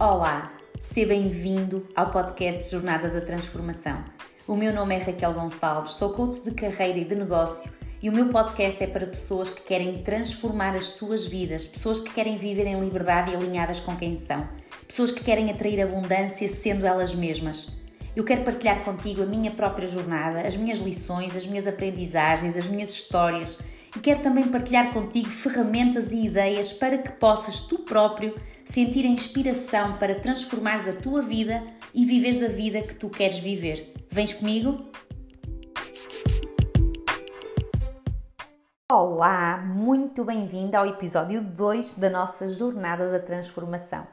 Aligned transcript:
Olá, 0.00 0.52
seja 0.78 1.08
bem-vindo 1.08 1.84
ao 1.96 2.08
podcast 2.08 2.70
Jornada 2.70 3.08
da 3.08 3.20
Transformação. 3.20 4.04
O 4.46 4.54
meu 4.54 4.72
nome 4.72 4.94
é 4.94 4.98
Raquel 4.98 5.34
Gonçalves, 5.34 5.94
sou 5.94 6.10
coach 6.10 6.44
de 6.44 6.52
carreira 6.52 7.00
e 7.00 7.04
de 7.04 7.16
negócio 7.16 7.68
e 8.00 8.08
o 8.08 8.12
meu 8.12 8.28
podcast 8.28 8.80
é 8.80 8.86
para 8.86 9.08
pessoas 9.08 9.50
que 9.50 9.62
querem 9.62 10.04
transformar 10.04 10.76
as 10.76 10.86
suas 10.90 11.26
vidas, 11.26 11.66
pessoas 11.66 11.98
que 11.98 12.12
querem 12.12 12.38
viver 12.38 12.68
em 12.68 12.78
liberdade 12.78 13.32
e 13.32 13.34
alinhadas 13.34 13.80
com 13.80 13.96
quem 13.96 14.14
são, 14.14 14.48
pessoas 14.86 15.10
que 15.10 15.24
querem 15.24 15.50
atrair 15.50 15.80
abundância 15.80 16.48
sendo 16.48 16.86
elas 16.86 17.12
mesmas. 17.12 17.80
Eu 18.14 18.22
quero 18.22 18.44
partilhar 18.44 18.84
contigo 18.84 19.24
a 19.24 19.26
minha 19.26 19.50
própria 19.50 19.88
jornada, 19.88 20.46
as 20.46 20.56
minhas 20.56 20.78
lições, 20.78 21.34
as 21.34 21.44
minhas 21.44 21.66
aprendizagens, 21.66 22.56
as 22.56 22.68
minhas 22.68 22.90
histórias 22.90 23.58
e 23.96 24.00
quero 24.00 24.20
também 24.20 24.48
partilhar 24.48 24.92
contigo 24.92 25.28
ferramentas 25.28 26.12
e 26.12 26.26
ideias 26.26 26.72
para 26.72 26.98
que 26.98 27.12
possas 27.12 27.60
tu 27.60 27.80
próprio 27.80 28.34
sentir 28.64 29.04
a 29.04 29.08
inspiração 29.08 29.96
para 29.96 30.20
transformares 30.20 30.88
a 30.88 30.92
tua 30.92 31.22
vida 31.22 31.62
e 31.94 32.04
viveres 32.04 32.42
a 32.42 32.48
vida 32.48 32.82
que 32.82 32.94
tu 32.94 33.08
queres 33.08 33.38
viver. 33.38 33.94
Vens 34.10 34.34
comigo? 34.34 34.88
Olá, 38.90 39.58
muito 39.58 40.24
bem-vinda 40.24 40.78
ao 40.78 40.86
episódio 40.86 41.42
2 41.42 41.94
da 41.94 42.08
nossa 42.08 42.46
Jornada 42.46 43.10
da 43.10 43.18
Transformação. 43.18 44.06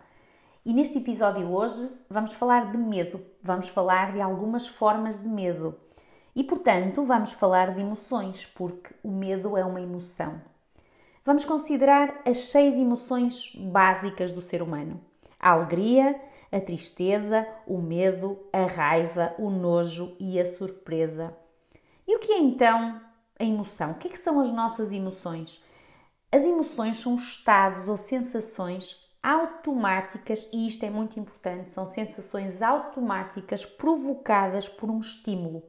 E 0.65 0.73
neste 0.73 0.97
episódio 0.97 1.47
hoje 1.49 1.89
vamos 2.09 2.33
falar 2.33 2.71
de 2.71 2.77
medo, 2.77 3.21
vamos 3.41 3.69
falar 3.69 4.13
de 4.13 4.19
algumas 4.19 4.67
formas 4.67 5.21
de 5.21 5.29
medo. 5.29 5.75
E 6.35 6.43
portanto, 6.43 7.05
vamos 7.05 7.31
falar 7.31 7.73
de 7.73 7.79
emoções, 7.79 8.45
porque 8.45 8.93
o 9.01 9.09
medo 9.09 9.55
é 9.55 9.63
uma 9.63 9.79
emoção. 9.79 10.41
Vamos 11.23 11.45
considerar 11.45 12.21
as 12.25 12.49
seis 12.49 12.77
emoções 12.77 13.55
básicas 13.55 14.31
do 14.33 14.41
ser 14.41 14.61
humano: 14.61 14.99
a 15.39 15.51
alegria, 15.51 16.19
a 16.51 16.59
tristeza, 16.59 17.47
o 17.65 17.77
medo, 17.77 18.37
a 18.51 18.65
raiva, 18.65 19.33
o 19.39 19.49
nojo 19.49 20.15
e 20.19 20.39
a 20.39 20.45
surpresa. 20.45 21.35
E 22.07 22.15
o 22.15 22.19
que 22.19 22.33
é 22.33 22.37
então 22.37 23.01
a 23.39 23.43
emoção? 23.43 23.91
O 23.91 23.95
que, 23.95 24.09
é 24.09 24.11
que 24.11 24.19
são 24.19 24.39
as 24.39 24.51
nossas 24.51 24.91
emoções? 24.91 25.63
As 26.31 26.43
emoções 26.43 26.97
são 26.97 27.15
estados 27.15 27.87
ou 27.87 27.95
sensações 27.95 29.09
automáticas, 29.23 30.47
e 30.53 30.67
isto 30.67 30.85
é 30.85 30.89
muito 30.89 31.19
importante, 31.19 31.71
são 31.71 31.85
sensações 31.85 32.61
automáticas 32.61 33.65
provocadas 33.65 34.69
por 34.69 34.91
um 34.91 34.99
estímulo. 34.99 35.63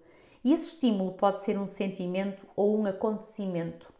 E 0.47 0.53
esse 0.53 0.75
estímulo 0.75 1.11
pode 1.15 1.43
ser 1.43 1.59
um 1.59 1.67
sentimento 1.67 2.47
ou 2.55 2.79
um 2.79 2.87
acontecimento. 2.87 3.93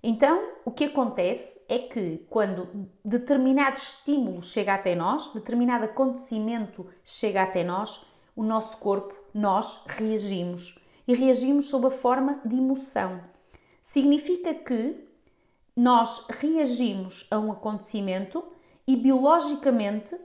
Então, 0.00 0.52
o 0.64 0.70
que 0.70 0.84
acontece 0.84 1.60
é 1.68 1.76
que 1.76 2.24
quando 2.30 2.88
determinado 3.04 3.76
estímulo 3.76 4.44
chega 4.44 4.74
até 4.74 4.94
nós, 4.94 5.32
determinado 5.32 5.86
acontecimento 5.86 6.86
chega 7.04 7.42
até 7.42 7.64
nós, 7.64 8.06
o 8.36 8.44
nosso 8.44 8.76
corpo, 8.76 9.12
nós 9.34 9.82
reagimos. 9.88 10.78
E 11.08 11.14
reagimos 11.14 11.68
sob 11.68 11.88
a 11.88 11.90
forma 11.90 12.40
de 12.44 12.54
emoção. 12.54 13.20
Significa 13.82 14.54
que 14.54 15.04
nós 15.74 16.28
reagimos 16.28 17.26
a 17.28 17.40
um 17.40 17.50
acontecimento 17.50 18.44
e 18.86 18.94
biologicamente 18.94 20.16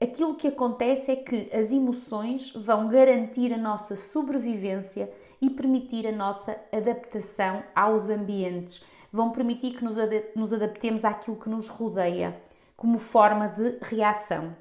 aquilo 0.00 0.34
que 0.34 0.48
acontece 0.48 1.10
é 1.10 1.16
que 1.16 1.50
as 1.52 1.70
emoções 1.70 2.52
vão 2.54 2.88
garantir 2.88 3.52
a 3.52 3.58
nossa 3.58 3.96
sobrevivência 3.96 5.12
e 5.40 5.50
permitir 5.50 6.06
a 6.06 6.12
nossa 6.12 6.56
adaptação 6.72 7.62
aos 7.74 8.08
ambientes, 8.08 8.84
vão 9.12 9.30
permitir 9.30 9.76
que 9.76 9.84
nos 9.84 10.52
adaptemos 10.52 11.04
àquilo 11.04 11.36
que 11.36 11.48
nos 11.48 11.68
rodeia, 11.68 12.40
como 12.76 12.98
forma 12.98 13.48
de 13.48 13.78
reação. 13.82 14.56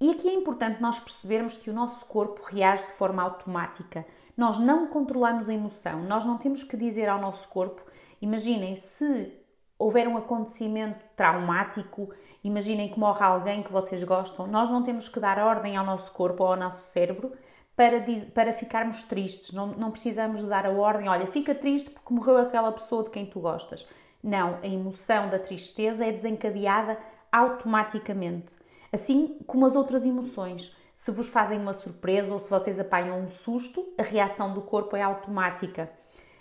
E 0.00 0.10
aqui 0.10 0.28
é 0.28 0.34
importante 0.34 0.82
nós 0.82 0.98
percebermos 0.98 1.56
que 1.56 1.70
o 1.70 1.74
nosso 1.74 2.04
corpo 2.06 2.42
reage 2.44 2.84
de 2.84 2.92
forma 2.92 3.22
automática. 3.22 4.04
Nós 4.36 4.58
não 4.58 4.88
controlamos 4.88 5.48
a 5.48 5.54
emoção, 5.54 6.02
nós 6.02 6.24
não 6.24 6.36
temos 6.36 6.62
que 6.62 6.76
dizer 6.76 7.08
ao 7.08 7.20
nosso 7.20 7.48
corpo, 7.48 7.82
imaginem, 8.20 8.76
se 8.76 9.32
houver 9.78 10.08
um 10.08 10.16
acontecimento 10.16 11.04
traumático, 11.16 12.10
imaginem 12.44 12.88
que 12.88 12.98
morre 12.98 13.24
alguém 13.24 13.62
que 13.62 13.72
vocês 13.72 14.04
gostam, 14.04 14.46
nós 14.46 14.68
não 14.68 14.82
temos 14.82 15.08
que 15.08 15.18
dar 15.18 15.38
ordem 15.38 15.76
ao 15.76 15.84
nosso 15.84 16.12
corpo 16.12 16.44
ou 16.44 16.50
ao 16.50 16.56
nosso 16.56 16.92
cérebro 16.92 17.32
para, 17.74 18.04
para 18.34 18.52
ficarmos 18.52 19.02
tristes. 19.02 19.52
Não, 19.52 19.68
não 19.68 19.90
precisamos 19.90 20.40
de 20.40 20.46
dar 20.46 20.66
a 20.66 20.70
ordem, 20.70 21.08
olha, 21.08 21.26
fica 21.26 21.54
triste 21.54 21.90
porque 21.90 22.12
morreu 22.12 22.36
aquela 22.36 22.70
pessoa 22.70 23.02
de 23.02 23.10
quem 23.10 23.26
tu 23.26 23.40
gostas. 23.40 23.88
Não, 24.22 24.58
a 24.62 24.66
emoção 24.66 25.28
da 25.28 25.38
tristeza 25.38 26.04
é 26.04 26.12
desencadeada 26.12 26.98
automaticamente. 27.32 28.56
Assim 28.92 29.38
como 29.46 29.66
as 29.66 29.74
outras 29.74 30.04
emoções. 30.04 30.76
Se 30.94 31.10
vos 31.10 31.28
fazem 31.28 31.58
uma 31.58 31.74
surpresa 31.74 32.32
ou 32.32 32.38
se 32.38 32.48
vocês 32.48 32.78
apanham 32.78 33.20
um 33.20 33.28
susto, 33.28 33.92
a 33.98 34.02
reação 34.02 34.54
do 34.54 34.62
corpo 34.62 34.96
é 34.96 35.02
automática. 35.02 35.90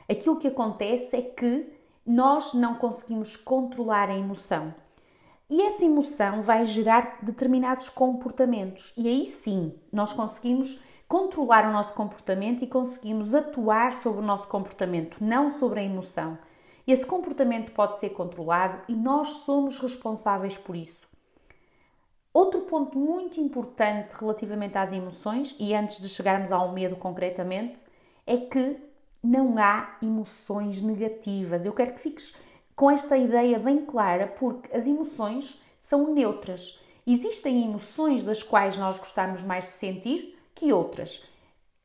Aquilo 0.07 0.37
que 0.37 0.47
acontece 0.47 1.15
é 1.15 1.21
que 1.21 1.73
nós 2.05 2.53
não 2.53 2.75
conseguimos 2.75 3.35
controlar 3.35 4.09
a 4.09 4.17
emoção. 4.17 4.73
E 5.53 5.61
essa 5.61 5.85
emoção 5.85 6.41
vai 6.41 6.65
gerar 6.65 7.19
determinados 7.21 7.87
comportamentos. 7.87 8.91
E 8.97 9.07
aí 9.07 9.27
sim, 9.27 9.71
nós 9.91 10.11
conseguimos 10.11 10.83
controlar 11.07 11.69
o 11.69 11.71
nosso 11.71 11.93
comportamento 11.93 12.63
e 12.63 12.67
conseguimos 12.67 13.35
atuar 13.35 13.93
sobre 13.93 14.23
o 14.23 14.25
nosso 14.25 14.47
comportamento, 14.47 15.17
não 15.21 15.51
sobre 15.51 15.81
a 15.81 15.83
emoção. 15.83 16.39
Esse 16.87 17.05
comportamento 17.05 17.71
pode 17.71 17.99
ser 17.99 18.09
controlado 18.09 18.81
e 18.87 18.95
nós 18.95 19.27
somos 19.45 19.77
responsáveis 19.77 20.57
por 20.57 20.75
isso. 20.75 21.07
Outro 22.33 22.61
ponto 22.61 22.97
muito 22.97 23.39
importante 23.39 24.15
relativamente 24.19 24.75
às 24.75 24.91
emoções, 24.91 25.55
e 25.59 25.75
antes 25.75 26.01
de 26.01 26.09
chegarmos 26.09 26.51
ao 26.51 26.71
medo 26.71 26.95
concretamente, 26.95 27.79
é 28.25 28.37
que 28.37 28.77
não 29.21 29.59
há 29.59 29.97
emoções 30.01 30.81
negativas. 30.81 31.63
Eu 31.63 31.73
quero 31.73 31.93
que 31.93 32.01
fiques 32.01 32.35
com 32.75 32.89
esta 32.89 33.17
ideia 33.17 33.59
bem 33.59 33.85
clara, 33.85 34.27
porque 34.27 34.75
as 34.75 34.87
emoções 34.87 35.61
são 35.79 36.13
neutras. 36.13 36.79
Existem 37.05 37.63
emoções 37.65 38.23
das 38.23 38.41
quais 38.41 38.77
nós 38.77 38.97
gostamos 38.97 39.43
mais 39.43 39.65
de 39.65 39.71
sentir 39.71 40.39
que 40.55 40.71
outras. 40.71 41.27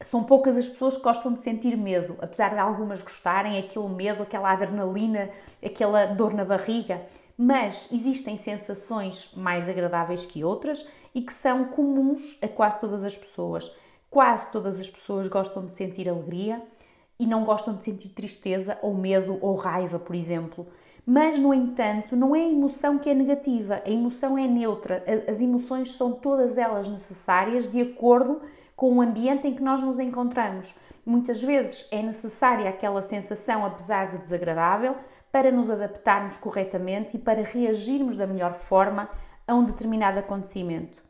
São 0.00 0.22
poucas 0.22 0.56
as 0.56 0.68
pessoas 0.68 0.96
que 0.96 1.02
gostam 1.02 1.34
de 1.34 1.42
sentir 1.42 1.76
medo, 1.76 2.16
apesar 2.20 2.50
de 2.50 2.60
algumas 2.60 3.02
gostarem, 3.02 3.58
aquele 3.58 3.88
medo, 3.88 4.22
aquela 4.22 4.52
adrenalina, 4.52 5.28
aquela 5.64 6.06
dor 6.06 6.32
na 6.32 6.44
barriga. 6.44 7.02
Mas 7.36 7.88
existem 7.92 8.38
sensações 8.38 9.32
mais 9.34 9.68
agradáveis 9.68 10.24
que 10.24 10.44
outras 10.44 10.88
e 11.14 11.20
que 11.20 11.32
são 11.32 11.64
comuns 11.66 12.38
a 12.40 12.46
quase 12.46 12.78
todas 12.78 13.02
as 13.02 13.16
pessoas. 13.16 13.68
Quase 14.08 14.50
todas 14.52 14.78
as 14.78 14.88
pessoas 14.88 15.26
gostam 15.26 15.66
de 15.66 15.74
sentir 15.74 16.08
alegria, 16.08 16.62
e 17.18 17.26
não 17.26 17.44
gostam 17.44 17.74
de 17.74 17.84
sentir 17.84 18.10
tristeza 18.10 18.78
ou 18.80 18.94
medo 18.94 19.38
ou 19.40 19.54
raiva, 19.54 19.98
por 19.98 20.14
exemplo. 20.14 20.66
Mas, 21.04 21.38
no 21.38 21.54
entanto, 21.54 22.14
não 22.14 22.36
é 22.36 22.40
a 22.40 22.50
emoção 22.50 22.98
que 22.98 23.08
é 23.08 23.14
negativa, 23.14 23.82
a 23.84 23.90
emoção 23.90 24.36
é 24.36 24.46
neutra. 24.46 25.02
As 25.26 25.40
emoções 25.40 25.92
são 25.92 26.12
todas 26.12 26.58
elas 26.58 26.86
necessárias 26.86 27.66
de 27.66 27.80
acordo 27.80 28.42
com 28.76 28.92
o 28.92 29.00
ambiente 29.00 29.48
em 29.48 29.54
que 29.54 29.62
nós 29.62 29.80
nos 29.80 29.98
encontramos. 29.98 30.78
Muitas 31.04 31.42
vezes 31.42 31.88
é 31.90 32.02
necessária 32.02 32.68
aquela 32.68 33.00
sensação, 33.00 33.64
apesar 33.64 34.10
de 34.10 34.18
desagradável, 34.18 34.94
para 35.32 35.50
nos 35.50 35.70
adaptarmos 35.70 36.36
corretamente 36.36 37.16
e 37.16 37.20
para 37.20 37.42
reagirmos 37.42 38.14
da 38.14 38.26
melhor 38.26 38.52
forma 38.52 39.08
a 39.46 39.54
um 39.54 39.64
determinado 39.64 40.18
acontecimento. 40.18 41.07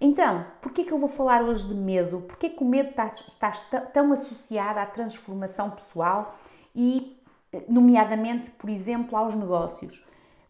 Então, 0.00 0.44
por 0.60 0.72
que 0.72 0.90
eu 0.90 0.98
vou 0.98 1.08
falar 1.08 1.42
hoje 1.42 1.66
de 1.66 1.74
medo? 1.74 2.20
Por 2.20 2.36
que 2.36 2.54
o 2.60 2.64
medo 2.64 2.90
está, 2.90 3.06
está 3.06 3.80
tão 3.80 4.12
associado 4.12 4.78
à 4.78 4.86
transformação 4.86 5.70
pessoal 5.70 6.36
e, 6.74 7.18
nomeadamente, 7.68 8.50
por 8.50 8.68
exemplo, 8.68 9.16
aos 9.16 9.34
negócios? 9.34 10.06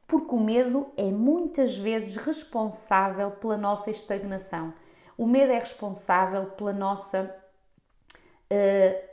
Porque 0.07 0.35
o 0.35 0.41
medo 0.41 0.87
é 0.97 1.11
muitas 1.11 1.77
vezes 1.77 2.17
responsável 2.17 3.31
pela 3.33 3.57
nossa 3.57 3.91
estagnação. 3.91 4.73
O 5.17 5.27
medo 5.27 5.53
é 5.53 5.59
responsável 5.59 6.47
pela 6.47 6.73
nossa 6.73 7.35
uh, 8.53 9.07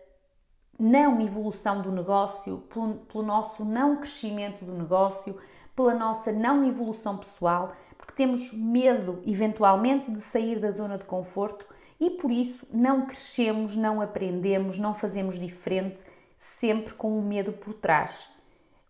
não 0.80 1.21
evolução 1.21 1.81
do 1.81 1.91
negócio, 1.91 2.57
pelo, 2.74 2.95
pelo 2.95 3.24
nosso 3.24 3.63
não 3.63 3.97
crescimento 3.97 4.65
do 4.65 4.74
negócio, 4.74 5.39
pela 5.75 5.94
nossa 5.94 6.31
não 6.31 6.63
evolução 6.63 7.18
pessoal 7.18 7.74
porque 8.03 8.15
temos 8.15 8.51
medo, 8.53 9.21
eventualmente, 9.25 10.11
de 10.11 10.19
sair 10.19 10.59
da 10.59 10.71
zona 10.71 10.97
de 10.97 11.05
conforto 11.05 11.65
e 11.97 12.09
por 12.09 12.31
isso 12.31 12.67
não 12.69 13.05
crescemos, 13.05 13.77
não 13.77 14.01
aprendemos, 14.01 14.77
não 14.77 14.94
fazemos 14.94 15.39
diferente, 15.39 16.03
sempre 16.38 16.95
com 16.95 17.17
o 17.17 17.21
medo 17.21 17.53
por 17.53 17.73
trás. 17.73 18.29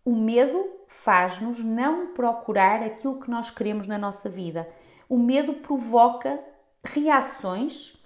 O 0.04 0.16
medo 0.16 0.68
faz-nos 0.88 1.60
não 1.60 2.12
procurar 2.12 2.82
aquilo 2.82 3.20
que 3.20 3.30
nós 3.30 3.52
queremos 3.52 3.86
na 3.86 3.96
nossa 3.96 4.28
vida. 4.28 4.68
O 5.08 5.16
medo 5.16 5.54
provoca 5.54 6.40
reações 6.82 7.96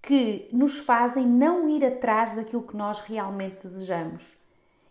que 0.00 0.48
nos 0.50 0.78
fazem 0.78 1.26
não 1.26 1.68
ir 1.68 1.84
atrás 1.84 2.34
daquilo 2.34 2.62
que 2.62 2.76
nós 2.76 3.00
realmente 3.00 3.64
desejamos. 3.64 4.34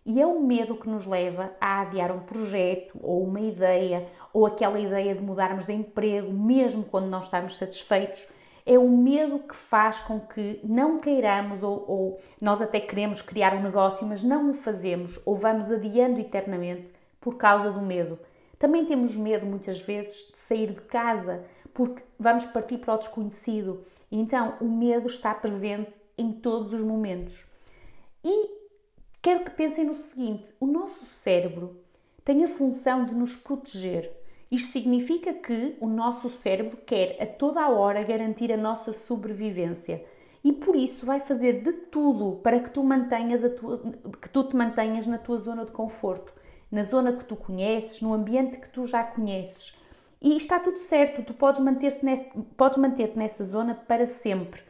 E 0.06 0.20
é 0.20 0.26
o 0.26 0.40
medo 0.40 0.76
que 0.76 0.88
nos 0.88 1.06
leva 1.06 1.52
a 1.60 1.80
adiar 1.80 2.12
um 2.12 2.20
projeto 2.20 2.98
ou 3.02 3.24
uma 3.24 3.40
ideia, 3.40 4.06
ou 4.32 4.44
aquela 4.44 4.78
ideia 4.78 5.14
de 5.14 5.22
mudarmos 5.22 5.64
de 5.64 5.72
emprego, 5.72 6.30
mesmo 6.32 6.84
quando 6.84 7.06
não 7.06 7.20
estamos 7.20 7.56
satisfeitos. 7.56 8.28
É 8.66 8.78
o 8.78 8.88
medo 8.88 9.38
que 9.38 9.54
faz 9.54 10.00
com 10.00 10.20
que 10.20 10.60
não 10.62 10.98
queiramos 10.98 11.62
ou, 11.62 11.84
ou 11.86 12.20
nós 12.40 12.60
até 12.60 12.80
queremos 12.80 13.22
criar 13.22 13.54
um 13.54 13.62
negócio, 13.62 14.06
mas 14.06 14.22
não 14.22 14.50
o 14.50 14.54
fazemos 14.54 15.20
ou 15.24 15.36
vamos 15.36 15.70
adiando 15.70 16.20
eternamente 16.20 16.92
por 17.20 17.36
causa 17.36 17.70
do 17.72 17.80
medo. 17.80 18.18
Também 18.58 18.84
temos 18.84 19.16
medo 19.16 19.46
muitas 19.46 19.80
vezes 19.80 20.30
de 20.32 20.38
sair 20.38 20.72
de 20.72 20.80
casa 20.82 21.44
porque 21.72 22.02
vamos 22.18 22.46
partir 22.46 22.78
para 22.78 22.94
o 22.94 22.98
desconhecido. 22.98 23.84
Então 24.10 24.54
o 24.60 24.64
medo 24.66 25.06
está 25.06 25.34
presente 25.34 26.00
em 26.16 26.32
todos 26.32 26.72
os 26.72 26.82
momentos. 26.82 27.44
E 28.22 28.63
quero 29.24 29.42
que 29.42 29.52
pensem 29.52 29.86
no 29.86 29.94
seguinte: 29.94 30.52
o 30.60 30.66
nosso 30.66 31.06
cérebro 31.06 31.80
tem 32.22 32.44
a 32.44 32.48
função 32.48 33.06
de 33.06 33.14
nos 33.14 33.34
proteger. 33.34 34.12
Isto 34.50 34.72
significa 34.72 35.32
que 35.32 35.76
o 35.80 35.88
nosso 35.88 36.28
cérebro 36.28 36.76
quer 36.76 37.16
a 37.20 37.26
toda 37.26 37.62
a 37.62 37.70
hora 37.70 38.04
garantir 38.04 38.52
a 38.52 38.56
nossa 38.56 38.92
sobrevivência 38.92 40.04
e 40.44 40.52
por 40.52 40.76
isso 40.76 41.06
vai 41.06 41.18
fazer 41.18 41.62
de 41.62 41.72
tudo 41.72 42.38
para 42.42 42.60
que 42.60 42.68
tu 42.68 42.84
mantenhas 42.84 43.40
tua, 43.56 43.82
que 44.20 44.28
tu 44.28 44.44
te 44.44 44.54
mantenhas 44.54 45.06
na 45.06 45.16
tua 45.16 45.38
zona 45.38 45.64
de 45.64 45.72
conforto, 45.72 46.32
na 46.70 46.84
zona 46.84 47.14
que 47.14 47.24
tu 47.24 47.34
conheces, 47.34 48.02
no 48.02 48.12
ambiente 48.12 48.58
que 48.58 48.68
tu 48.68 48.86
já 48.86 49.02
conheces. 49.02 49.74
E 50.20 50.36
está 50.36 50.60
tudo 50.60 50.78
certo, 50.78 51.24
tu 51.24 51.32
podes 51.32 51.60
manter-te 51.60 52.04
nessa, 52.04 52.26
manter 52.78 53.16
nessa 53.16 53.42
zona 53.42 53.74
para 53.74 54.06
sempre 54.06 54.62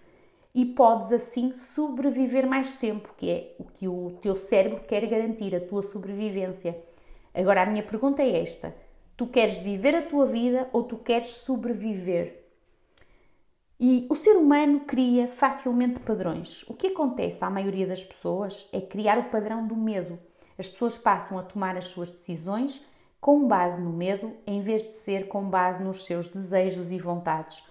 e 0.55 0.65
podes 0.65 1.11
assim 1.11 1.53
sobreviver 1.53 2.47
mais 2.47 2.73
tempo, 2.75 3.13
que 3.17 3.31
é 3.31 3.55
o 3.59 3.65
que 3.65 3.89
o 3.89 4.17
teu 4.23 4.37
cérebro 4.37 4.85
quer 4.85 5.05
garantir, 5.07 5.55
a 5.55 5.61
tua 5.61 5.83
sobrevivência. 5.83 6.81
Agora 7.35 7.63
a 7.63 7.67
minha 7.67 7.83
pergunta 7.83 8.23
é 8.23 8.41
esta: 8.41 8.75
tu 9.17 9.27
queres 9.27 9.59
viver 9.59 9.97
a 9.97 10.03
tua 10.03 10.27
vida 10.27 10.69
ou 10.73 10.85
tu 10.85 10.97
queres 10.97 11.29
sobreviver? 11.31 12.45
E 13.81 14.07
o 14.09 14.15
ser 14.15 14.37
humano 14.37 14.81
cria 14.81 15.27
facilmente 15.27 15.99
padrões. 15.99 16.63
O 16.69 16.75
que 16.75 16.87
acontece 16.87 17.45
à 17.45 17.51
maioria 17.51 17.89
das 17.89 18.05
pessoas 18.05 18.69
é 18.73 18.81
criar 18.81 19.19
o 19.19 19.31
padrão 19.31 19.67
do 19.67 19.75
medo. 19.75 20.17
As 20.57 20.69
pessoas 20.69 20.97
passam 20.97 21.37
a 21.39 21.43
tomar 21.43 21.77
as 21.77 21.89
suas 21.89 22.13
decisões 22.13 22.87
com 23.21 23.49
base 23.49 23.81
no 23.81 23.91
medo, 23.91 24.33
em 24.47 24.61
vez 24.61 24.85
de 24.85 24.93
ser 24.93 25.27
com 25.27 25.49
base 25.49 25.83
nos 25.83 26.05
seus 26.05 26.29
desejos 26.29 26.93
e 26.93 26.99
vontades. 26.99 27.65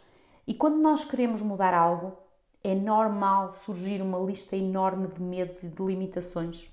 E 0.45 0.53
quando 0.53 0.77
nós 0.77 1.05
queremos 1.05 1.41
mudar 1.41 1.73
algo, 1.73 2.17
é 2.63 2.73
normal 2.73 3.51
surgir 3.51 4.01
uma 4.01 4.19
lista 4.19 4.55
enorme 4.55 5.07
de 5.07 5.21
medos 5.21 5.61
e 5.63 5.67
de 5.67 5.83
limitações. 5.83 6.71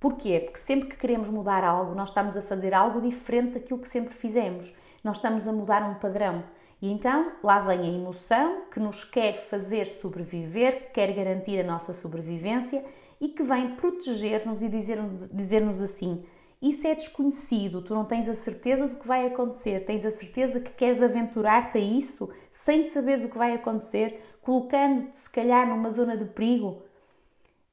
Porquê? 0.00 0.40
Porque 0.40 0.58
sempre 0.58 0.88
que 0.88 0.96
queremos 0.96 1.28
mudar 1.28 1.62
algo, 1.62 1.94
nós 1.94 2.08
estamos 2.08 2.36
a 2.36 2.42
fazer 2.42 2.74
algo 2.74 3.00
diferente 3.00 3.54
daquilo 3.54 3.78
que 3.78 3.88
sempre 3.88 4.12
fizemos. 4.12 4.74
Nós 5.04 5.18
estamos 5.18 5.46
a 5.46 5.52
mudar 5.52 5.88
um 5.88 5.94
padrão. 5.94 6.42
E 6.80 6.90
então 6.90 7.30
lá 7.40 7.60
vem 7.60 7.80
a 7.82 7.86
emoção 7.86 8.62
que 8.72 8.80
nos 8.80 9.04
quer 9.04 9.46
fazer 9.48 9.86
sobreviver, 9.86 10.86
que 10.86 10.94
quer 10.94 11.12
garantir 11.14 11.60
a 11.60 11.64
nossa 11.64 11.92
sobrevivência 11.92 12.84
e 13.20 13.28
que 13.28 13.44
vem 13.44 13.76
proteger-nos 13.76 14.60
e 14.60 14.68
dizer-nos 14.68 15.28
dizer 15.28 15.62
assim: 15.62 16.24
Isso 16.60 16.84
é 16.84 16.96
desconhecido, 16.96 17.82
tu 17.82 17.94
não 17.94 18.04
tens 18.04 18.28
a 18.28 18.34
certeza 18.34 18.88
do 18.88 18.96
que 18.96 19.06
vai 19.06 19.28
acontecer, 19.28 19.84
tens 19.84 20.04
a 20.04 20.10
certeza 20.10 20.58
que 20.58 20.72
queres 20.72 21.00
aventurar-te 21.00 21.78
a 21.78 21.80
isso 21.80 22.28
sem 22.50 22.82
saberes 22.90 23.24
o 23.24 23.28
que 23.28 23.38
vai 23.38 23.54
acontecer, 23.54 24.20
colocando-te 24.42 25.16
se 25.16 25.30
calhar 25.30 25.66
numa 25.66 25.88
zona 25.88 26.16
de 26.16 26.26
perigo. 26.26 26.82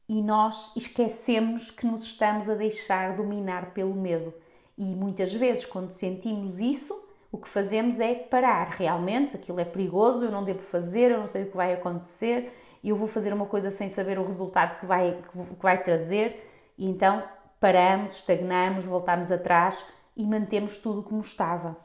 E 0.08 0.22
nós 0.22 0.76
esquecemos 0.76 1.70
que 1.70 1.86
nos 1.86 2.04
estamos 2.04 2.50
a 2.50 2.56
deixar 2.56 3.16
dominar 3.16 3.74
pelo 3.74 3.94
medo. 3.94 4.34
E 4.78 4.84
muitas 4.96 5.34
vezes, 5.34 5.66
quando 5.66 5.92
sentimos 5.92 6.60
isso, 6.60 6.98
o 7.32 7.38
que 7.38 7.48
fazemos 7.48 8.00
é 8.00 8.16
parar. 8.16 8.70
Realmente, 8.70 9.36
aquilo 9.36 9.60
é 9.60 9.66
perigoso, 9.66 10.24
eu 10.24 10.32
não 10.32 10.44
devo 10.44 10.62
fazer, 10.62 11.12
eu 11.12 11.20
não 11.20 11.28
sei 11.28 11.44
o 11.44 11.52
que 11.52 11.58
vai 11.58 11.74
acontecer, 11.74 12.52
eu 12.84 12.96
vou 12.96 13.08
fazer 13.08 13.34
uma 13.34 13.46
coisa 13.46 13.70
sem 13.70 13.90
saber 13.90 14.18
o 14.18 14.26
resultado 14.26 14.80
que 14.80 14.86
vai, 14.86 15.22
que 15.32 15.62
vai 15.62 15.84
trazer, 15.84 16.50
e 16.78 16.90
então 16.90 17.22
paramos, 17.60 18.16
estagnamos, 18.16 18.86
voltamos 18.86 19.32
atrás 19.32 19.86
e 20.16 20.26
mantemos 20.26 20.78
tudo 20.78 21.04
como 21.04 21.20
estava. 21.20 21.78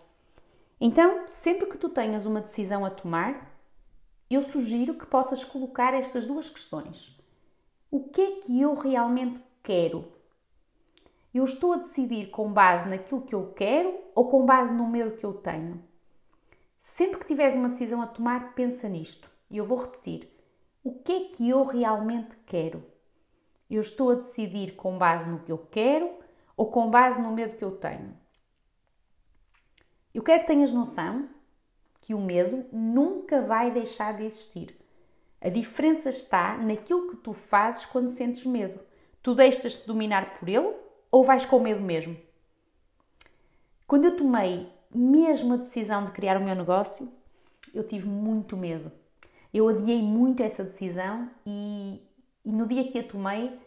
Então, 0.80 1.24
sempre 1.26 1.66
que 1.66 1.76
tu 1.76 1.88
tenhas 1.88 2.26
uma 2.26 2.40
decisão 2.40 2.84
a 2.84 2.90
tomar, 2.90 3.53
eu 4.34 4.42
sugiro 4.42 4.94
que 4.94 5.06
possas 5.06 5.44
colocar 5.44 5.94
estas 5.94 6.26
duas 6.26 6.48
questões. 6.48 7.20
O 7.90 8.04
que 8.08 8.20
é 8.20 8.30
que 8.40 8.60
eu 8.60 8.74
realmente 8.74 9.42
quero? 9.62 10.12
Eu 11.32 11.44
estou 11.44 11.72
a 11.72 11.78
decidir 11.78 12.30
com 12.30 12.52
base 12.52 12.88
naquilo 12.88 13.22
que 13.22 13.34
eu 13.34 13.52
quero 13.52 13.98
ou 14.14 14.28
com 14.28 14.44
base 14.46 14.72
no 14.72 14.86
medo 14.86 15.16
que 15.16 15.24
eu 15.24 15.34
tenho? 15.34 15.82
Sempre 16.80 17.18
que 17.18 17.26
tiveres 17.26 17.54
uma 17.54 17.68
decisão 17.68 18.02
a 18.02 18.06
tomar, 18.06 18.54
pensa 18.54 18.88
nisto. 18.88 19.30
E 19.50 19.56
eu 19.56 19.64
vou 19.64 19.78
repetir. 19.78 20.28
O 20.82 20.92
que 20.92 21.12
é 21.12 21.20
que 21.28 21.48
eu 21.48 21.64
realmente 21.64 22.36
quero? 22.46 22.84
Eu 23.70 23.80
estou 23.80 24.10
a 24.10 24.16
decidir 24.16 24.76
com 24.76 24.98
base 24.98 25.26
no 25.26 25.40
que 25.40 25.50
eu 25.50 25.58
quero 25.58 26.12
ou 26.56 26.70
com 26.70 26.90
base 26.90 27.20
no 27.20 27.32
medo 27.32 27.56
que 27.56 27.64
eu 27.64 27.72
tenho? 27.72 28.16
Eu 30.12 30.22
quero 30.22 30.42
que 30.42 30.46
tenhas 30.46 30.72
noção 30.72 31.28
que 32.04 32.12
o 32.12 32.20
medo 32.20 32.66
nunca 32.70 33.40
vai 33.40 33.70
deixar 33.70 34.12
de 34.14 34.24
existir. 34.24 34.76
A 35.40 35.48
diferença 35.48 36.10
está 36.10 36.54
naquilo 36.58 37.08
que 37.10 37.16
tu 37.16 37.32
fazes 37.32 37.86
quando 37.86 38.10
sentes 38.10 38.44
medo. 38.44 38.78
Tu 39.22 39.34
deixas-te 39.34 39.86
dominar 39.86 40.38
por 40.38 40.46
ele 40.46 40.74
ou 41.10 41.24
vais 41.24 41.46
com 41.46 41.58
medo 41.58 41.80
mesmo? 41.80 42.14
Quando 43.86 44.04
eu 44.04 44.16
tomei 44.18 44.68
mesmo 44.94 45.54
a 45.54 45.56
decisão 45.56 46.04
de 46.04 46.12
criar 46.12 46.36
o 46.36 46.44
meu 46.44 46.54
negócio, 46.54 47.10
eu 47.72 47.82
tive 47.82 48.06
muito 48.06 48.54
medo. 48.54 48.92
Eu 49.52 49.66
adiei 49.70 50.02
muito 50.02 50.42
essa 50.42 50.62
decisão 50.62 51.30
e, 51.46 52.02
e 52.44 52.52
no 52.52 52.66
dia 52.66 52.84
que 52.84 52.98
a 52.98 53.02
tomei 53.02 53.58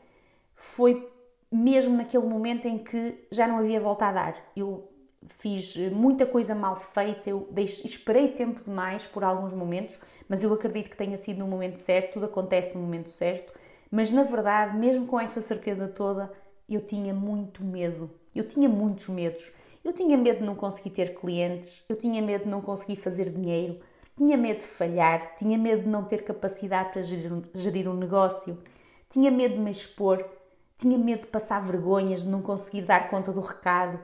foi 0.54 1.12
mesmo 1.52 1.98
naquele 1.98 2.26
momento 2.28 2.68
em 2.68 2.78
que 2.78 3.28
já 3.32 3.48
não 3.48 3.58
havia 3.58 3.82
volta 3.82 4.06
a 4.06 4.12
dar. 4.12 4.52
Eu 4.56 4.88
fiz 5.30 5.76
muita 5.92 6.26
coisa 6.26 6.56
mal 6.56 6.76
feita, 6.76 7.30
eu 7.30 7.48
esperei 7.56 8.30
tempo 8.30 8.64
demais 8.64 9.06
por 9.06 9.24
alguns 9.24 9.54
momentos, 9.54 10.00
mas 10.28 10.44
eu 10.44 10.54
acredito 10.54 10.90
que 10.90 10.98
tenha 10.98 11.18
sido 11.18 11.40
no 11.40 11.48
momento 11.48 11.78
certo, 11.78 12.14
tudo 12.14 12.26
acontece 12.26 12.74
no 12.76 12.82
momento 12.82 13.10
certo. 13.10 13.54
Mas 13.90 14.12
na 14.12 14.24
verdade, 14.24 14.78
mesmo 14.78 15.08
com 15.08 15.20
essa 15.20 15.40
certeza 15.40 15.88
toda, 15.88 16.32
eu 16.68 16.82
tinha 16.82 17.14
muito 17.14 17.64
medo. 17.64 18.10
Eu 18.36 18.48
tinha 18.48 18.68
muitos 18.68 19.08
medos. 19.08 19.52
Eu 19.84 19.94
tinha 19.94 20.18
medo 20.18 20.40
de 20.40 20.46
não 20.46 20.56
conseguir 20.56 20.90
ter 20.90 21.16
clientes, 21.16 21.86
eu 21.88 21.96
tinha 21.96 22.22
medo 22.22 22.44
de 22.44 22.50
não 22.50 22.62
conseguir 22.62 22.98
fazer 22.98 23.30
dinheiro, 23.30 23.80
tinha 24.18 24.36
medo 24.36 24.60
de 24.60 24.66
falhar, 24.66 25.36
tinha 25.36 25.58
medo 25.58 25.84
de 25.84 25.88
não 25.88 26.04
ter 26.04 26.24
capacidade 26.26 26.92
para 26.92 27.02
gerir 27.02 27.32
gerir 27.54 27.88
um 27.88 27.94
negócio, 27.94 28.58
tinha 29.10 29.32
medo 29.32 29.54
de 29.54 29.62
me 29.62 29.72
expor, 29.72 30.26
tinha 30.78 30.98
medo 30.98 31.22
de 31.22 31.28
passar 31.28 31.62
vergonhas, 31.62 32.24
de 32.24 32.28
não 32.28 32.42
conseguir 32.42 32.82
dar 32.82 33.10
conta 33.10 33.32
do 33.32 33.40
recado 33.40 33.98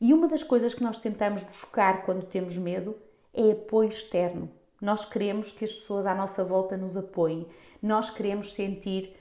e 0.00 0.14
uma 0.14 0.26
das 0.26 0.42
coisas 0.42 0.72
que 0.72 0.82
nós 0.82 0.96
tentamos 0.96 1.42
buscar 1.42 2.04
quando 2.04 2.24
temos 2.24 2.56
medo 2.56 2.96
é 3.34 3.52
apoio 3.52 3.90
externo. 3.90 4.50
Nós 4.80 5.04
queremos 5.04 5.52
que 5.52 5.62
as 5.62 5.74
pessoas 5.74 6.06
à 6.06 6.14
nossa 6.14 6.42
volta 6.42 6.74
nos 6.74 6.96
apoiem. 6.96 7.46
Nós 7.82 8.08
queremos 8.08 8.54
sentir 8.54 9.14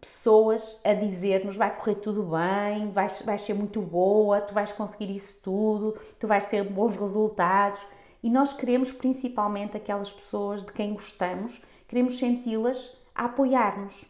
pessoas 0.00 0.80
a 0.84 0.92
dizer-nos 0.92 1.56
vai 1.56 1.74
correr 1.76 1.94
tudo 1.96 2.24
bem, 2.24 2.90
vais, 2.90 3.22
vais 3.22 3.40
ser 3.40 3.54
muito 3.54 3.80
boa, 3.80 4.40
tu 4.40 4.52
vais 4.52 4.72
conseguir 4.72 5.14
isso 5.14 5.36
tudo, 5.42 5.96
tu 6.18 6.26
vais 6.26 6.44
ter 6.44 6.64
bons 6.64 6.96
resultados. 6.96 7.86
E 8.20 8.28
nós 8.28 8.52
queremos 8.52 8.90
principalmente 8.90 9.76
aquelas 9.76 10.12
pessoas 10.12 10.64
de 10.64 10.72
quem 10.72 10.92
gostamos, 10.92 11.62
queremos 11.86 12.18
senti-las 12.18 13.00
a 13.14 13.26
apoiar-nos. 13.26 14.04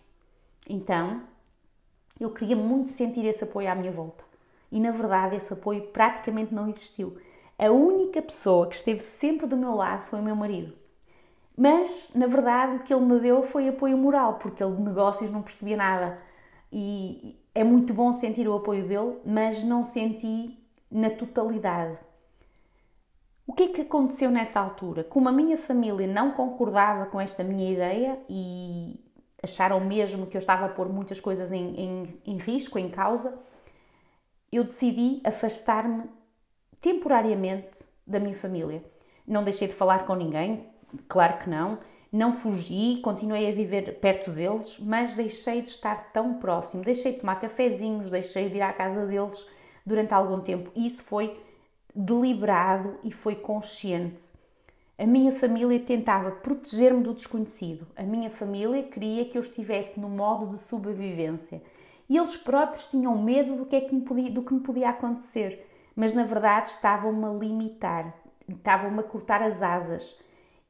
Então, 0.67 1.23
eu 2.19 2.31
queria 2.31 2.57
muito 2.57 2.91
sentir 2.91 3.27
esse 3.27 3.45
apoio 3.45 3.71
à 3.71 3.75
minha 3.75 3.93
volta 3.93 4.26
e 4.71 4.81
na 4.81 4.91
verdade 4.91 5.37
esse 5.37 5.53
apoio 5.53 5.83
praticamente 5.89 6.55
não 6.55 6.69
existiu. 6.69 7.17
A 7.59 7.71
única 7.71 8.21
pessoa 8.21 8.69
que 8.69 8.77
esteve 8.77 9.01
sempre 9.01 9.47
do 9.47 9.57
meu 9.57 9.75
lado 9.75 10.05
foi 10.05 10.21
o 10.21 10.23
meu 10.23 10.37
marido. 10.37 10.75
Mas, 11.57 12.13
na 12.15 12.27
verdade, 12.27 12.77
o 12.77 12.81
que 12.81 12.93
ele 12.93 13.07
me 13.07 13.19
deu 13.19 13.43
foi 13.43 13.67
apoio 13.67 13.97
moral, 13.97 14.35
porque 14.35 14.63
ele 14.63 14.77
de 14.77 14.83
negócios 14.83 15.31
não 15.31 15.41
percebia 15.41 15.77
nada. 15.77 16.19
E 16.71 17.41
é 17.55 17.65
muito 17.65 17.95
bom 17.95 18.13
sentir 18.13 18.47
o 18.47 18.55
apoio 18.55 18.87
dele, 18.87 19.17
mas 19.25 19.65
não 19.65 19.83
senti 19.83 20.59
na 20.91 21.09
totalidade. 21.09 21.97
O 23.47 23.55
que 23.55 23.63
é 23.63 23.69
que 23.69 23.81
aconteceu 23.81 24.31
nessa 24.31 24.61
altura? 24.61 25.05
Como 25.05 25.29
a 25.29 25.33
minha 25.33 25.57
família 25.57 26.07
não 26.07 26.33
concordava 26.33 27.07
com 27.07 27.19
esta 27.19 27.43
minha 27.43 27.73
ideia 27.73 28.19
e 28.29 29.01
acharam 29.43 29.81
mesmo 29.81 30.27
que 30.27 30.37
eu 30.37 30.41
estava 30.41 30.67
a 30.67 30.69
pôr 30.69 30.89
muitas 30.89 31.21
coisas 31.21 31.53
em, 31.53 31.75
em, 31.81 32.21
em 32.27 32.37
risco, 32.37 32.79
em 32.79 32.91
causa, 32.91 33.39
eu 34.57 34.65
decidi 34.65 35.21
afastar-me 35.25 36.05
temporariamente 36.81 37.85
da 38.07 38.19
minha 38.21 38.35
família. 38.35 38.85
Não 39.27 39.45
deixei 39.45 39.69
de 39.69 39.75
falar 39.75 40.07
com 40.07 40.15
ninguém, 40.15 40.67
claro 41.09 41.39
que 41.39 41.51
não, 41.51 41.79
Não 42.13 42.33
fugi, 42.33 43.01
continuei 43.03 43.47
a 43.47 43.53
viver 43.55 43.99
perto 43.99 44.31
deles, 44.31 44.79
mas 44.81 45.15
deixei 45.15 45.61
de 45.61 45.71
estar 45.71 46.13
tão 46.13 46.35
próximo. 46.35 46.85
Deixei 46.85 47.13
de 47.13 47.21
tomar 47.21 47.41
cafezinhos, 47.41 48.09
deixei 48.09 48.49
de 48.49 48.57
ir 48.57 48.63
à 48.63 48.73
casa 48.73 49.05
deles 49.07 49.47
durante 49.85 50.15
algum 50.15 50.41
tempo. 50.41 50.71
Isso 50.75 51.03
foi 51.03 51.39
deliberado 51.95 52.99
e 53.03 53.13
foi 53.13 53.35
consciente. 53.35 54.23
A 54.99 55.05
minha 55.05 55.33
família 55.33 55.79
tentava 55.81 56.31
proteger-me 56.31 57.03
do 57.03 57.13
desconhecido. 57.13 57.87
A 57.97 58.03
minha 58.03 58.31
família 58.31 58.83
queria 58.85 59.27
que 59.27 59.37
eu 59.37 59.43
estivesse 59.43 60.01
no 60.01 60.09
modo 60.09 60.53
de 60.53 60.59
sobrevivência. 60.59 61.61
E 62.09 62.17
eles 62.17 62.37
próprios 62.37 62.87
tinham 62.87 63.21
medo 63.21 63.57
do 63.57 63.67
que, 63.67 63.77
é 63.77 63.81
que 63.81 63.95
me 63.95 64.03
podia, 64.03 64.31
do 64.31 64.43
que 64.43 64.55
me 64.55 64.61
podia 64.61 64.91
acontecer. 64.91 65.69
Mas 65.95 66.15
na 66.15 66.25
verdade 66.25 66.69
estavam-me 66.69 67.25
a 67.25 67.33
limitar, 67.33 68.15
estavam-me 68.49 69.01
a 69.01 69.03
cortar 69.03 69.43
as 69.43 69.63
asas. 69.63 70.19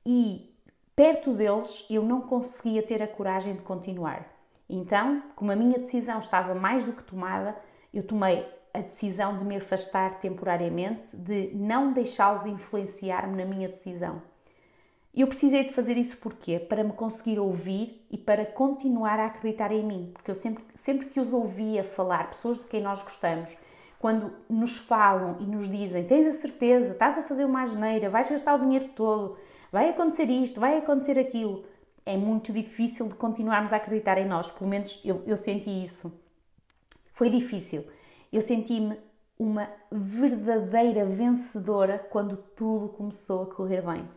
E 0.04 0.54
perto 0.94 1.32
deles 1.32 1.84
eu 1.90 2.02
não 2.02 2.22
conseguia 2.22 2.82
ter 2.82 3.02
a 3.02 3.08
coragem 3.08 3.54
de 3.54 3.62
continuar. 3.62 4.26
Então, 4.68 5.22
como 5.34 5.52
a 5.52 5.56
minha 5.56 5.78
decisão 5.78 6.18
estava 6.18 6.54
mais 6.54 6.84
do 6.84 6.92
que 6.92 7.02
tomada, 7.02 7.56
eu 7.92 8.02
tomei 8.02 8.46
a 8.74 8.80
decisão 8.80 9.38
de 9.38 9.44
me 9.44 9.56
afastar 9.56 10.18
temporariamente, 10.20 11.16
de 11.16 11.50
não 11.54 11.92
deixá-los 11.92 12.44
influenciar-me 12.46 13.36
na 13.36 13.44
minha 13.44 13.68
decisão. 13.68 14.20
Eu 15.16 15.26
precisei 15.26 15.64
de 15.64 15.72
fazer 15.72 15.96
isso 15.96 16.16
porquê? 16.18 16.58
Para 16.58 16.84
me 16.84 16.92
conseguir 16.92 17.38
ouvir 17.38 18.06
e 18.10 18.18
para 18.18 18.44
continuar 18.44 19.18
a 19.18 19.26
acreditar 19.26 19.72
em 19.72 19.82
mim, 19.82 20.10
porque 20.12 20.30
eu 20.30 20.34
sempre, 20.34 20.62
sempre 20.74 21.06
que 21.06 21.18
os 21.18 21.32
ouvia 21.32 21.82
falar, 21.82 22.28
pessoas 22.28 22.58
de 22.58 22.64
quem 22.64 22.82
nós 22.82 23.02
gostamos, 23.02 23.56
quando 23.98 24.30
nos 24.48 24.76
falam 24.76 25.38
e 25.40 25.44
nos 25.44 25.70
dizem: 25.70 26.04
Tens 26.04 26.26
a 26.26 26.32
certeza, 26.32 26.92
estás 26.92 27.16
a 27.16 27.22
fazer 27.22 27.46
uma 27.46 27.62
asneira, 27.62 28.10
vais 28.10 28.28
gastar 28.28 28.54
o 28.56 28.60
dinheiro 28.62 28.90
todo, 28.94 29.38
vai 29.72 29.88
acontecer 29.88 30.28
isto, 30.28 30.60
vai 30.60 30.76
acontecer 30.76 31.18
aquilo, 31.18 31.64
é 32.04 32.16
muito 32.16 32.52
difícil 32.52 33.08
de 33.08 33.14
continuarmos 33.14 33.72
a 33.72 33.76
acreditar 33.76 34.18
em 34.18 34.28
nós. 34.28 34.50
Pelo 34.50 34.68
menos 34.68 35.00
eu, 35.02 35.22
eu 35.26 35.36
senti 35.36 35.70
isso. 35.70 36.12
Foi 37.12 37.30
difícil 37.30 37.84
eu 38.32 38.42
senti-me 38.42 38.98
uma 39.38 39.68
verdadeira 39.90 41.04
vencedora 41.04 41.98
quando 42.10 42.36
tudo 42.36 42.88
começou 42.88 43.42
a 43.42 43.54
correr 43.54 43.82
bem. 43.82 44.08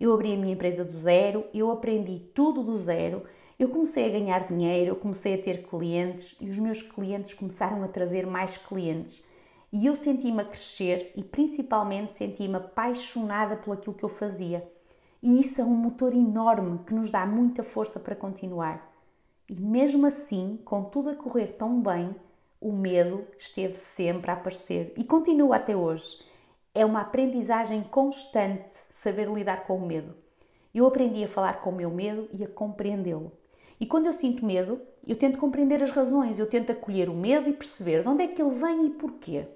Eu 0.00 0.14
abri 0.14 0.32
a 0.32 0.36
minha 0.36 0.54
empresa 0.54 0.82
do 0.82 0.92
zero, 0.92 1.44
eu 1.52 1.70
aprendi 1.70 2.20
tudo 2.34 2.64
do 2.64 2.78
zero, 2.78 3.22
eu 3.58 3.68
comecei 3.68 4.06
a 4.06 4.18
ganhar 4.18 4.48
dinheiro, 4.48 4.92
eu 4.92 4.96
comecei 4.96 5.34
a 5.34 5.42
ter 5.42 5.68
clientes 5.68 6.34
e 6.40 6.48
os 6.48 6.58
meus 6.58 6.80
clientes 6.80 7.34
começaram 7.34 7.84
a 7.84 7.88
trazer 7.88 8.26
mais 8.26 8.56
clientes. 8.56 9.22
E 9.70 9.84
eu 9.84 9.94
senti-me 9.94 10.40
a 10.40 10.44
crescer 10.44 11.12
e 11.14 11.22
principalmente 11.22 12.14
senti-me 12.14 12.56
apaixonada 12.56 13.56
por 13.56 13.74
aquilo 13.74 13.94
que 13.94 14.02
eu 14.02 14.08
fazia. 14.08 14.66
E 15.22 15.38
isso 15.38 15.60
é 15.60 15.64
um 15.64 15.68
motor 15.68 16.14
enorme 16.14 16.80
que 16.86 16.94
nos 16.94 17.10
dá 17.10 17.26
muita 17.26 17.62
força 17.62 18.00
para 18.00 18.16
continuar. 18.16 18.90
E 19.50 19.54
mesmo 19.54 20.06
assim, 20.06 20.58
com 20.64 20.84
tudo 20.84 21.10
a 21.10 21.14
correr 21.14 21.48
tão 21.58 21.82
bem, 21.82 22.16
o 22.58 22.72
medo 22.72 23.26
esteve 23.38 23.74
sempre 23.74 24.30
a 24.30 24.34
aparecer 24.34 24.94
e 24.96 25.04
continua 25.04 25.56
até 25.56 25.76
hoje. 25.76 26.29
É 26.72 26.84
uma 26.86 27.00
aprendizagem 27.00 27.82
constante 27.82 28.76
saber 28.92 29.28
lidar 29.28 29.64
com 29.66 29.76
o 29.76 29.84
medo. 29.84 30.14
Eu 30.72 30.86
aprendi 30.86 31.24
a 31.24 31.28
falar 31.28 31.62
com 31.62 31.70
o 31.70 31.74
meu 31.74 31.90
medo 31.90 32.28
e 32.32 32.44
a 32.44 32.48
compreendê-lo. 32.48 33.32
E 33.80 33.86
quando 33.86 34.06
eu 34.06 34.12
sinto 34.12 34.46
medo, 34.46 34.80
eu 35.04 35.16
tento 35.16 35.36
compreender 35.36 35.82
as 35.82 35.90
razões, 35.90 36.38
eu 36.38 36.46
tento 36.46 36.70
acolher 36.70 37.08
o 37.08 37.14
medo 37.14 37.48
e 37.48 37.52
perceber 37.52 38.02
de 38.02 38.08
onde 38.08 38.22
é 38.22 38.28
que 38.28 38.40
ele 38.40 38.54
vem 38.54 38.86
e 38.86 38.90
porquê. 38.90 39.48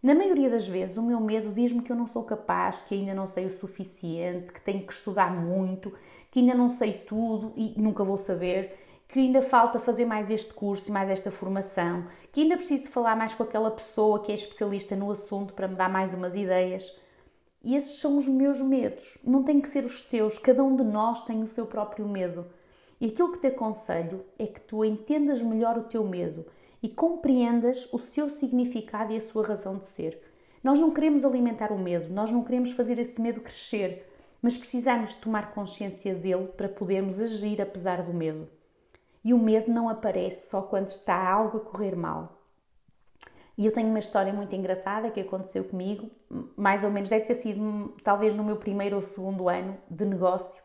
Na 0.00 0.14
maioria 0.14 0.48
das 0.48 0.68
vezes, 0.68 0.96
o 0.96 1.02
meu 1.02 1.20
medo 1.20 1.50
diz-me 1.50 1.82
que 1.82 1.90
eu 1.90 1.96
não 1.96 2.06
sou 2.06 2.22
capaz, 2.22 2.80
que 2.80 2.94
ainda 2.94 3.12
não 3.12 3.26
sei 3.26 3.46
o 3.46 3.50
suficiente, 3.50 4.52
que 4.52 4.60
tenho 4.60 4.86
que 4.86 4.92
estudar 4.92 5.34
muito, 5.34 5.92
que 6.30 6.38
ainda 6.38 6.54
não 6.54 6.68
sei 6.68 6.92
tudo 6.92 7.52
e 7.56 7.74
nunca 7.76 8.04
vou 8.04 8.18
saber 8.18 8.81
que 9.12 9.18
ainda 9.20 9.42
falta 9.42 9.78
fazer 9.78 10.06
mais 10.06 10.30
este 10.30 10.54
curso 10.54 10.88
e 10.88 10.90
mais 10.90 11.10
esta 11.10 11.30
formação, 11.30 12.06
que 12.32 12.40
ainda 12.40 12.56
preciso 12.56 12.88
falar 12.88 13.14
mais 13.14 13.34
com 13.34 13.42
aquela 13.42 13.70
pessoa 13.70 14.22
que 14.22 14.32
é 14.32 14.34
especialista 14.34 14.96
no 14.96 15.10
assunto 15.10 15.52
para 15.52 15.68
me 15.68 15.74
dar 15.74 15.90
mais 15.90 16.14
umas 16.14 16.34
ideias. 16.34 16.98
E 17.62 17.76
esses 17.76 18.00
são 18.00 18.16
os 18.16 18.26
meus 18.26 18.62
medos. 18.62 19.18
Não 19.22 19.42
têm 19.42 19.60
que 19.60 19.68
ser 19.68 19.84
os 19.84 20.00
teus, 20.00 20.38
cada 20.38 20.64
um 20.64 20.74
de 20.74 20.82
nós 20.82 21.26
tem 21.26 21.42
o 21.42 21.46
seu 21.46 21.66
próprio 21.66 22.08
medo. 22.08 22.46
E 22.98 23.08
aquilo 23.08 23.32
que 23.32 23.40
te 23.40 23.48
aconselho 23.48 24.24
é 24.38 24.46
que 24.46 24.62
tu 24.62 24.82
entendas 24.82 25.42
melhor 25.42 25.76
o 25.76 25.84
teu 25.84 26.04
medo 26.04 26.46
e 26.82 26.88
compreendas 26.88 27.92
o 27.92 27.98
seu 27.98 28.30
significado 28.30 29.12
e 29.12 29.18
a 29.18 29.20
sua 29.20 29.46
razão 29.46 29.76
de 29.76 29.84
ser. 29.84 30.22
Nós 30.64 30.78
não 30.78 30.90
queremos 30.90 31.22
alimentar 31.22 31.70
o 31.70 31.78
medo, 31.78 32.10
nós 32.10 32.30
não 32.30 32.42
queremos 32.42 32.72
fazer 32.72 32.98
esse 32.98 33.20
medo 33.20 33.42
crescer, 33.42 34.10
mas 34.40 34.56
precisamos 34.56 35.12
tomar 35.12 35.52
consciência 35.52 36.14
dele 36.14 36.46
para 36.56 36.66
podermos 36.66 37.20
agir 37.20 37.60
apesar 37.60 38.02
do 38.02 38.14
medo. 38.14 38.48
E 39.24 39.32
o 39.32 39.38
medo 39.38 39.70
não 39.70 39.88
aparece 39.88 40.50
só 40.50 40.62
quando 40.62 40.88
está 40.88 41.30
algo 41.30 41.58
a 41.58 41.60
correr 41.60 41.94
mal. 41.94 42.42
E 43.56 43.66
eu 43.66 43.72
tenho 43.72 43.88
uma 43.88 43.98
história 43.98 44.32
muito 44.32 44.54
engraçada 44.56 45.10
que 45.10 45.20
aconteceu 45.20 45.64
comigo, 45.64 46.10
mais 46.56 46.82
ou 46.82 46.90
menos, 46.90 47.08
deve 47.08 47.26
ter 47.26 47.34
sido 47.34 47.94
talvez 48.02 48.34
no 48.34 48.42
meu 48.42 48.56
primeiro 48.56 48.96
ou 48.96 49.02
segundo 49.02 49.48
ano 49.48 49.76
de 49.90 50.04
negócio. 50.04 50.62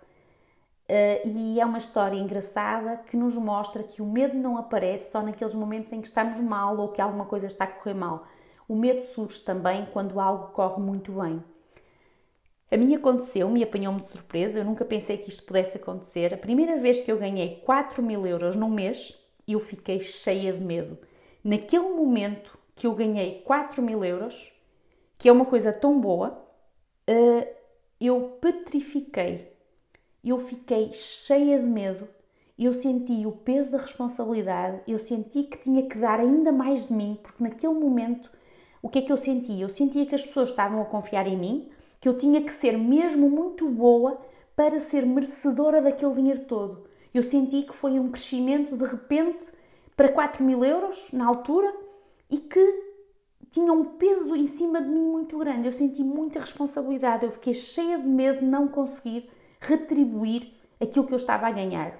Uh, 0.89 1.27
e 1.27 1.59
é 1.59 1.65
uma 1.65 1.79
história 1.79 2.17
engraçada 2.17 2.95
que 3.07 3.17
nos 3.17 3.35
mostra 3.35 3.83
que 3.83 4.01
o 4.01 4.05
medo 4.05 4.37
não 4.37 4.57
aparece 4.57 5.11
só 5.11 5.21
naqueles 5.21 5.53
momentos 5.53 5.91
em 5.91 5.99
que 5.99 6.07
estamos 6.07 6.39
mal 6.39 6.77
ou 6.77 6.87
que 6.87 7.01
alguma 7.01 7.25
coisa 7.25 7.45
está 7.45 7.65
a 7.65 7.67
correr 7.67 7.93
mal. 7.93 8.25
O 8.69 8.75
medo 8.75 9.01
surge 9.03 9.41
também 9.41 9.85
quando 9.91 10.19
algo 10.19 10.53
corre 10.53 10.81
muito 10.81 11.11
bem. 11.11 11.43
A 12.69 12.75
mim 12.75 12.93
aconteceu, 12.95 13.49
me 13.49 13.63
apanhou-me 13.63 14.01
de 14.01 14.09
surpresa, 14.09 14.59
eu 14.59 14.65
nunca 14.65 14.83
pensei 14.83 15.17
que 15.17 15.29
isto 15.29 15.43
pudesse 15.43 15.77
acontecer. 15.77 16.33
A 16.33 16.37
primeira 16.37 16.77
vez 16.77 16.99
que 16.99 17.09
eu 17.09 17.17
ganhei 17.17 17.61
4 17.65 18.03
mil 18.03 18.27
euros 18.27 18.57
num 18.57 18.69
mês, 18.69 19.17
eu 19.47 19.59
fiquei 19.59 20.01
cheia 20.01 20.51
de 20.51 20.61
medo. 20.61 20.97
Naquele 21.41 21.87
momento 21.87 22.57
que 22.75 22.85
eu 22.85 22.93
ganhei 22.93 23.41
4 23.45 23.81
mil 23.81 24.03
euros, 24.03 24.51
que 25.17 25.29
é 25.29 25.31
uma 25.31 25.45
coisa 25.45 25.71
tão 25.71 25.99
boa, 25.99 26.45
eh, 27.07 27.53
eu 28.01 28.37
petrifiquei. 28.41 29.51
Eu 30.21 30.37
fiquei 30.39 30.91
cheia 30.91 31.57
de 31.57 31.65
medo, 31.65 32.05
eu 32.59 32.73
senti 32.73 33.25
o 33.25 33.31
peso 33.31 33.71
da 33.71 33.77
responsabilidade, 33.77 34.81
eu 34.85 34.99
senti 34.99 35.43
que 35.43 35.57
tinha 35.57 35.87
que 35.87 35.97
dar 35.97 36.19
ainda 36.19 36.51
mais 36.51 36.87
de 36.87 36.93
mim, 36.93 37.17
porque 37.23 37.41
naquele 37.41 37.73
momento, 37.73 38.29
o 38.81 38.89
que 38.89 38.99
é 38.99 39.01
que 39.01 39.11
eu 39.11 39.17
sentia? 39.17 39.63
Eu 39.63 39.69
sentia 39.69 40.05
que 40.05 40.15
as 40.15 40.25
pessoas 40.25 40.49
estavam 40.49 40.81
a 40.81 40.85
confiar 40.85 41.27
em 41.27 41.37
mim, 41.37 41.69
que 42.07 42.09
eu 42.09 42.17
tinha 42.17 42.41
que 42.41 42.53
ser 42.53 42.77
mesmo 42.77 43.29
muito 43.29 43.67
boa 43.69 44.17
para 44.55 44.79
ser 44.79 45.05
merecedora 45.05 45.81
daquele 45.81 46.15
dinheiro 46.15 46.45
todo. 46.45 46.87
Eu 47.13 47.21
senti 47.21 47.63
que 47.63 47.75
foi 47.75 47.99
um 47.99 48.09
crescimento 48.09 48.77
de 48.77 48.85
repente 48.85 49.51
para 49.93 50.09
4 50.09 50.41
mil 50.41 50.63
euros 50.63 51.11
na 51.11 51.27
altura 51.27 51.75
e 52.29 52.37
que 52.37 52.87
tinha 53.51 53.73
um 53.73 53.83
peso 53.83 54.33
em 54.37 54.45
cima 54.45 54.81
de 54.81 54.87
mim 54.87 55.05
muito 55.05 55.37
grande. 55.37 55.67
Eu 55.67 55.73
senti 55.73 56.01
muita 56.01 56.39
responsabilidade, 56.39 57.25
eu 57.25 57.31
fiquei 57.31 57.53
cheia 57.53 57.99
de 57.99 58.07
medo 58.07 58.39
de 58.39 58.45
não 58.45 58.69
conseguir 58.69 59.29
retribuir 59.59 60.53
aquilo 60.79 61.05
que 61.05 61.13
eu 61.13 61.17
estava 61.17 61.47
a 61.47 61.51
ganhar. 61.51 61.99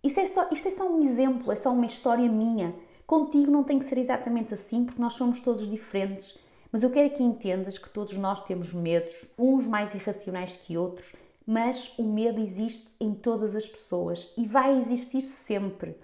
Isso 0.00 0.20
é 0.20 0.26
só, 0.26 0.48
isto 0.52 0.68
é 0.68 0.70
só 0.70 0.88
um 0.88 1.02
exemplo, 1.02 1.50
é 1.50 1.56
só 1.56 1.72
uma 1.72 1.86
história 1.86 2.30
minha. 2.30 2.72
Contigo 3.04 3.50
não 3.50 3.64
tem 3.64 3.80
que 3.80 3.84
ser 3.84 3.98
exatamente 3.98 4.54
assim, 4.54 4.84
porque 4.84 5.02
nós 5.02 5.14
somos 5.14 5.40
todos 5.40 5.68
diferentes 5.68 6.38
mas 6.74 6.82
eu 6.82 6.90
quero 6.90 7.10
que 7.10 7.22
entendas 7.22 7.78
que 7.78 7.88
todos 7.88 8.16
nós 8.16 8.40
temos 8.40 8.72
medos, 8.72 9.30
uns 9.38 9.64
mais 9.64 9.94
irracionais 9.94 10.56
que 10.56 10.76
outros, 10.76 11.14
mas 11.46 11.96
o 11.96 12.02
medo 12.02 12.40
existe 12.40 12.88
em 12.98 13.14
todas 13.14 13.54
as 13.54 13.68
pessoas 13.68 14.34
e 14.36 14.44
vai 14.44 14.76
existir 14.80 15.20
sempre. 15.20 15.96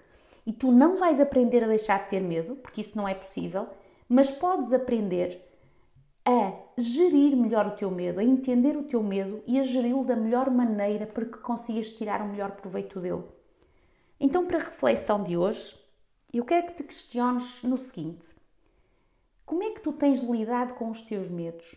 E 0.47 0.53
tu 0.53 0.71
não 0.71 0.95
vais 0.95 1.19
aprender 1.19 1.61
a 1.61 1.67
deixar 1.67 2.01
de 2.03 2.11
ter 2.11 2.21
medo, 2.21 2.55
porque 2.55 2.79
isso 2.79 2.95
não 2.95 3.05
é 3.05 3.13
possível, 3.13 3.67
mas 4.07 4.31
podes 4.31 4.71
aprender 4.71 5.45
a 6.25 6.53
gerir 6.77 7.35
melhor 7.35 7.67
o 7.67 7.75
teu 7.75 7.91
medo, 7.91 8.21
a 8.21 8.23
entender 8.23 8.77
o 8.77 8.83
teu 8.83 9.03
medo 9.03 9.43
e 9.45 9.59
a 9.59 9.63
geri-lo 9.63 10.05
da 10.05 10.15
melhor 10.15 10.49
maneira 10.49 11.05
para 11.05 11.25
que 11.25 11.39
consigas 11.39 11.89
tirar 11.89 12.21
o 12.21 12.29
melhor 12.29 12.51
proveito 12.51 12.97
dele. 13.01 13.23
Então, 14.17 14.45
para 14.45 14.59
a 14.59 14.63
reflexão 14.63 15.21
de 15.21 15.35
hoje, 15.35 15.77
eu 16.33 16.45
quero 16.45 16.67
que 16.67 16.75
te 16.75 16.83
questiones 16.83 17.61
no 17.61 17.77
seguinte: 17.77 18.39
como 19.51 19.63
é 19.63 19.71
que 19.71 19.81
tu 19.81 19.91
tens 19.91 20.23
lidado 20.23 20.75
com 20.75 20.89
os 20.89 21.01
teus 21.01 21.29
medos? 21.29 21.75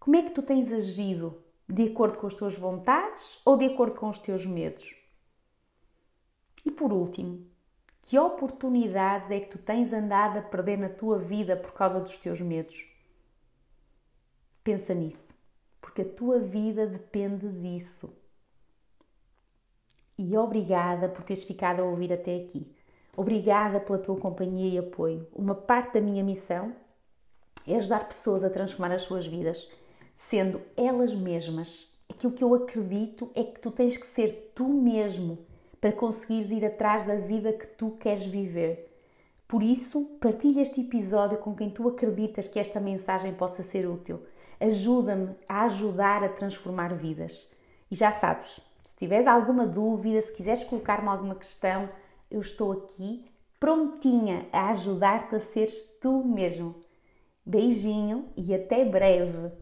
Como 0.00 0.16
é 0.16 0.22
que 0.22 0.30
tu 0.30 0.40
tens 0.40 0.72
agido? 0.72 1.44
De 1.68 1.88
acordo 1.88 2.16
com 2.16 2.26
as 2.26 2.32
tuas 2.32 2.56
vontades 2.56 3.38
ou 3.44 3.54
de 3.54 3.66
acordo 3.66 3.96
com 3.96 4.08
os 4.08 4.18
teus 4.18 4.46
medos? 4.46 4.96
E 6.64 6.70
por 6.70 6.90
último, 6.90 7.46
que 8.00 8.18
oportunidades 8.18 9.30
é 9.30 9.40
que 9.40 9.50
tu 9.50 9.58
tens 9.58 9.92
andado 9.92 10.38
a 10.38 10.42
perder 10.42 10.78
na 10.78 10.88
tua 10.88 11.18
vida 11.18 11.54
por 11.54 11.74
causa 11.74 12.00
dos 12.00 12.16
teus 12.16 12.40
medos? 12.40 12.88
Pensa 14.64 14.94
nisso, 14.94 15.34
porque 15.82 16.00
a 16.00 16.08
tua 16.08 16.38
vida 16.38 16.86
depende 16.86 17.46
disso. 17.46 18.10
E 20.16 20.34
obrigada 20.34 21.10
por 21.10 21.24
teres 21.24 21.44
ficado 21.44 21.82
a 21.82 21.84
ouvir 21.84 22.10
até 22.10 22.36
aqui. 22.36 22.74
Obrigada 23.16 23.80
pela 23.80 23.98
tua 23.98 24.16
companhia 24.16 24.74
e 24.74 24.78
apoio. 24.78 25.26
Uma 25.34 25.54
parte 25.54 25.94
da 25.94 26.00
minha 26.00 26.24
missão 26.24 26.74
é 27.66 27.76
ajudar 27.76 28.08
pessoas 28.08 28.42
a 28.42 28.50
transformar 28.50 28.94
as 28.94 29.02
suas 29.02 29.26
vidas, 29.26 29.70
sendo 30.16 30.60
elas 30.76 31.14
mesmas 31.14 31.92
aquilo 32.12 32.32
que 32.32 32.44
eu 32.44 32.54
acredito 32.54 33.30
é 33.34 33.42
que 33.42 33.58
tu 33.60 33.70
tens 33.70 33.96
que 33.96 34.06
ser 34.06 34.52
tu 34.54 34.68
mesmo 34.68 35.38
para 35.80 35.92
conseguires 35.92 36.50
ir 36.50 36.64
atrás 36.64 37.04
da 37.04 37.16
vida 37.16 37.52
que 37.52 37.66
tu 37.66 37.90
queres 37.92 38.24
viver. 38.24 38.88
Por 39.48 39.62
isso, 39.62 40.04
partilha 40.20 40.62
este 40.62 40.80
episódio 40.80 41.38
com 41.38 41.54
quem 41.54 41.68
tu 41.68 41.88
acreditas 41.88 42.48
que 42.48 42.60
esta 42.60 42.78
mensagem 42.78 43.34
possa 43.34 43.62
ser 43.62 43.88
útil. 43.88 44.20
Ajuda-me 44.60 45.34
a 45.48 45.64
ajudar 45.64 46.22
a 46.22 46.28
transformar 46.28 46.94
vidas. 46.94 47.50
E 47.90 47.96
já 47.96 48.12
sabes, 48.12 48.60
se 48.86 48.96
tiveres 48.96 49.26
alguma 49.26 49.66
dúvida, 49.66 50.22
se 50.22 50.32
quiseres 50.32 50.62
colocar-me 50.64 51.08
alguma 51.08 51.34
questão, 51.34 51.88
eu 52.32 52.40
estou 52.40 52.72
aqui 52.72 53.24
prontinha 53.60 54.48
a 54.50 54.70
ajudar-te 54.70 55.36
a 55.36 55.40
seres 55.40 55.82
tu 56.00 56.24
mesmo. 56.24 56.74
Beijinho 57.44 58.32
e 58.36 58.54
até 58.54 58.84
breve! 58.84 59.52